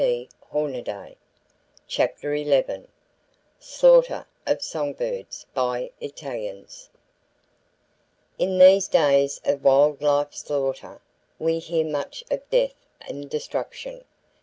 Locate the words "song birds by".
4.63-5.91